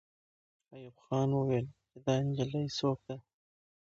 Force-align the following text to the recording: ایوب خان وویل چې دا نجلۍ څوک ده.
ایوب 0.73 0.95
خان 1.03 1.29
وویل 1.33 1.67
چې 1.89 1.97
دا 2.05 2.13
نجلۍ 2.25 2.65
څوک 2.77 2.97
ده. 3.07 3.15